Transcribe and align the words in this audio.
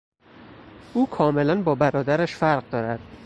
او 0.93 1.09
کاملا 1.09 1.61
با 1.63 1.75
برادرش 1.75 2.35
فرق 2.35 2.69
دارد. 2.69 2.99